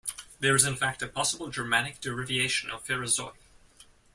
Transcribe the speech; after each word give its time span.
There 0.39 0.55
is 0.55 0.65
in 0.65 0.77
fact 0.77 1.03
a 1.03 1.07
possible 1.07 1.49
Germanic 1.51 1.99
derivation 2.01 2.71
of 2.71 2.83
Phiraisoi. 2.87 3.35